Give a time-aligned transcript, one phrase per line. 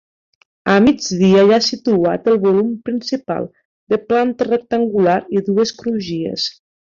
[0.75, 3.45] A migdia hi ha situat el volum principal,
[3.95, 6.49] de planta rectangular i dues crugies.